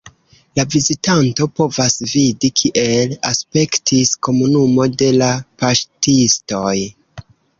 [0.59, 5.31] La vizitanto povas vidi, kiel aspektis komunumo de la
[5.65, 6.75] paŝtistoj.